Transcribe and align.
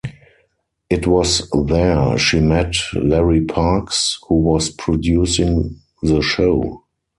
It 0.89 1.05
was 1.05 1.47
there 1.53 2.17
she 2.17 2.39
met 2.39 2.73
Larry 2.95 3.41
Parks, 3.45 4.17
who 4.27 4.33
was 4.41 4.71
producing 4.71 5.79
the 6.01 6.23
show. 6.23 6.85